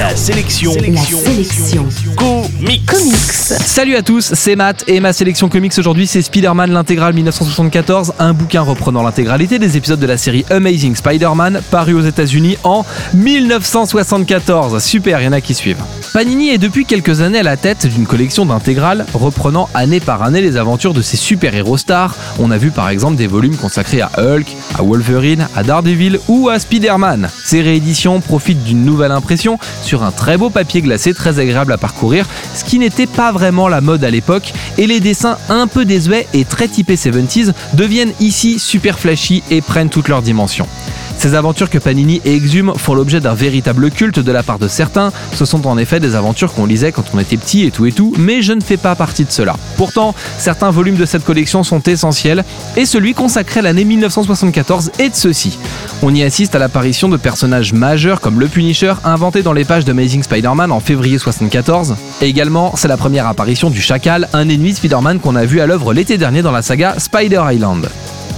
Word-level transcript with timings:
La 0.00 0.16
sélection. 0.16 0.72
La 0.72 1.02
sélection. 1.02 1.86
Comics. 2.16 2.86
Comics. 2.86 3.30
Salut 3.66 3.96
à 3.96 4.02
tous, 4.02 4.32
c'est 4.32 4.56
Matt 4.56 4.84
et 4.86 4.98
ma 4.98 5.12
sélection 5.12 5.50
comics 5.50 5.74
aujourd'hui 5.76 6.06
c'est 6.06 6.22
Spider-Man 6.22 6.72
l'intégrale 6.72 7.12
1974, 7.12 8.14
un 8.18 8.32
bouquin 8.32 8.62
reprenant 8.62 9.02
l'intégralité 9.02 9.58
des 9.58 9.76
épisodes 9.76 10.00
de 10.00 10.06
la 10.06 10.16
série 10.16 10.46
Amazing 10.48 10.96
Spider-Man 10.96 11.60
paru 11.70 11.92
aux 11.92 12.00
États-Unis 12.00 12.56
en 12.64 12.86
1974. 13.12 14.82
Super, 14.82 15.20
il 15.20 15.24
y 15.24 15.28
en 15.28 15.32
a 15.32 15.42
qui 15.42 15.52
suivent. 15.52 15.82
Panini 16.14 16.48
est 16.48 16.58
depuis 16.58 16.86
quelques 16.86 17.20
années 17.20 17.40
à 17.40 17.42
la 17.42 17.58
tête 17.58 17.86
d'une 17.86 18.06
collection 18.06 18.46
d'intégrales 18.46 19.04
reprenant 19.12 19.68
année 19.74 20.00
par 20.00 20.22
année 20.22 20.40
les 20.40 20.56
aventures 20.56 20.94
de 20.94 21.02
ses 21.02 21.18
super-héros 21.18 21.76
stars. 21.76 22.16
On 22.38 22.50
a 22.50 22.56
vu 22.56 22.70
par 22.70 22.88
exemple 22.88 23.16
des 23.16 23.26
volumes 23.26 23.56
consacrés 23.56 24.00
à 24.00 24.10
Hulk, 24.16 24.46
à 24.78 24.82
Wolverine, 24.82 25.46
à 25.54 25.62
Daredevil 25.62 26.18
ou 26.28 26.48
à 26.48 26.58
Spider-Man. 26.58 27.28
Ces 27.44 27.60
rééditions 27.60 28.20
profitent 28.20 28.64
d'une 28.64 28.84
nouvelle 28.84 29.12
impression 29.12 29.58
sur 29.90 30.04
un 30.04 30.12
très 30.12 30.36
beau 30.36 30.50
papier 30.50 30.82
glacé 30.82 31.14
très 31.14 31.40
agréable 31.40 31.72
à 31.72 31.76
parcourir, 31.76 32.24
ce 32.54 32.62
qui 32.62 32.78
n'était 32.78 33.08
pas 33.08 33.32
vraiment 33.32 33.66
la 33.66 33.80
mode 33.80 34.04
à 34.04 34.10
l'époque, 34.10 34.52
et 34.78 34.86
les 34.86 35.00
dessins 35.00 35.36
un 35.48 35.66
peu 35.66 35.84
désuets 35.84 36.28
et 36.32 36.44
très 36.44 36.68
typés 36.68 36.94
70s 36.94 37.52
deviennent 37.72 38.12
ici 38.20 38.60
super 38.60 39.00
flashy 39.00 39.42
et 39.50 39.60
prennent 39.60 39.90
toutes 39.90 40.06
leurs 40.06 40.22
dimensions. 40.22 40.68
Ces 41.20 41.34
aventures 41.34 41.68
que 41.68 41.76
Panini 41.76 42.22
exhume 42.24 42.72
font 42.78 42.94
l'objet 42.94 43.20
d'un 43.20 43.34
véritable 43.34 43.90
culte 43.90 44.20
de 44.20 44.32
la 44.32 44.42
part 44.42 44.58
de 44.58 44.68
certains. 44.68 45.12
Ce 45.34 45.44
sont 45.44 45.66
en 45.66 45.76
effet 45.76 46.00
des 46.00 46.14
aventures 46.14 46.54
qu'on 46.54 46.64
lisait 46.64 46.92
quand 46.92 47.04
on 47.12 47.18
était 47.18 47.36
petit 47.36 47.64
et 47.64 47.70
tout 47.70 47.84
et 47.84 47.92
tout, 47.92 48.14
mais 48.16 48.40
je 48.40 48.54
ne 48.54 48.62
fais 48.62 48.78
pas 48.78 48.94
partie 48.94 49.26
de 49.26 49.30
cela. 49.30 49.56
Pourtant, 49.76 50.14
certains 50.38 50.70
volumes 50.70 50.96
de 50.96 51.04
cette 51.04 51.22
collection 51.22 51.62
sont 51.62 51.82
essentiels, 51.82 52.42
et 52.74 52.86
celui 52.86 53.12
consacré 53.12 53.60
à 53.60 53.64
l'année 53.64 53.84
1974 53.84 54.92
est 54.98 55.10
de 55.10 55.14
ceux-ci. 55.14 55.58
On 56.02 56.14
y 56.14 56.22
assiste 56.22 56.54
à 56.54 56.58
l'apparition 56.58 57.10
de 57.10 57.18
personnages 57.18 57.74
majeurs 57.74 58.22
comme 58.22 58.40
le 58.40 58.48
Punisher 58.48 58.94
inventé 59.04 59.42
dans 59.42 59.52
les 59.52 59.66
pages 59.66 59.84
d'Amazing 59.84 60.22
Spider-Man 60.22 60.72
en 60.72 60.80
février 60.80 61.18
74. 61.18 61.96
Et 62.22 62.28
également, 62.28 62.72
c'est 62.76 62.88
la 62.88 62.96
première 62.96 63.26
apparition 63.26 63.68
du 63.68 63.82
Chacal, 63.82 64.26
un 64.32 64.48
ennemi 64.48 64.70
de 64.70 64.76
Spider-Man 64.76 65.20
qu'on 65.20 65.36
a 65.36 65.44
vu 65.44 65.60
à 65.60 65.66
l'œuvre 65.66 65.92
l'été 65.92 66.16
dernier 66.16 66.40
dans 66.40 66.50
la 66.50 66.62
saga 66.62 66.94
Spider 66.98 67.42
Island. 67.52 67.90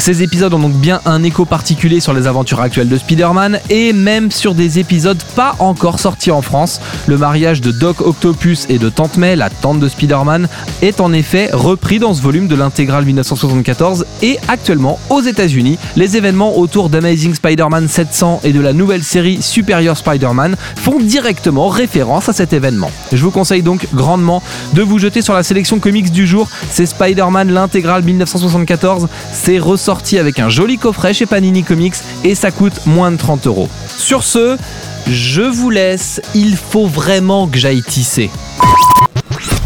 Ces 0.00 0.22
épisodes 0.22 0.54
ont 0.54 0.58
donc 0.58 0.72
bien 0.72 1.02
un 1.04 1.22
écho 1.22 1.44
particulier 1.44 2.00
sur 2.00 2.14
les 2.14 2.26
aventures 2.26 2.62
actuelles 2.62 2.88
de 2.88 2.96
Spider-Man 2.96 3.60
et 3.68 3.92
même 3.92 4.30
sur 4.30 4.54
des 4.54 4.78
épisodes 4.78 5.22
pas 5.36 5.56
encore 5.58 6.00
sortis 6.00 6.30
en 6.30 6.40
France. 6.40 6.80
Le 7.06 7.18
mariage 7.18 7.60
de 7.60 7.70
Doc 7.70 8.00
Octopus 8.00 8.64
et 8.70 8.78
de 8.78 8.88
Tante 8.88 9.18
May, 9.18 9.36
la 9.36 9.50
tante 9.50 9.78
de 9.78 9.90
Spider-Man, 9.90 10.48
est 10.80 11.02
en 11.02 11.12
effet 11.12 11.50
repris 11.52 11.98
dans 11.98 12.14
ce 12.14 12.22
volume 12.22 12.48
de 12.48 12.54
l'intégrale 12.54 13.04
1974 13.04 14.06
et 14.22 14.38
actuellement 14.48 14.98
aux 15.10 15.20
États-Unis, 15.20 15.78
les 15.96 16.16
événements 16.16 16.56
autour 16.56 16.88
d'Amazing 16.88 17.34
Spider-Man 17.34 17.86
700 17.86 18.40
et 18.42 18.54
de 18.54 18.60
la 18.60 18.72
nouvelle 18.72 19.02
série 19.02 19.42
Superior 19.42 19.98
Spider-Man 19.98 20.56
font 20.76 20.98
directement 20.98 21.68
référence 21.68 22.30
à 22.30 22.32
cet 22.32 22.54
événement. 22.54 22.90
Je 23.12 23.22
vous 23.22 23.30
conseille 23.30 23.62
donc 23.62 23.86
grandement 23.92 24.42
de 24.72 24.80
vous 24.80 24.98
jeter 24.98 25.20
sur 25.20 25.34
la 25.34 25.42
sélection 25.42 25.78
comics 25.78 26.10
du 26.10 26.26
jour, 26.26 26.48
c'est 26.70 26.86
Spider-Man 26.86 27.52
l'intégrale 27.52 28.02
1974, 28.02 29.06
c'est 29.30 29.58
avec 30.18 30.38
un 30.38 30.48
joli 30.48 30.78
coffret 30.78 31.12
chez 31.12 31.26
Panini 31.26 31.64
Comics 31.64 31.96
et 32.22 32.36
ça 32.36 32.50
coûte 32.50 32.86
moins 32.86 33.10
de 33.10 33.16
30 33.16 33.46
euros. 33.48 33.68
Sur 33.98 34.22
ce, 34.22 34.56
je 35.08 35.42
vous 35.42 35.70
laisse, 35.70 36.20
il 36.34 36.56
faut 36.56 36.86
vraiment 36.86 37.48
que 37.48 37.58
j'aille 37.58 37.82
tisser. 37.82 38.30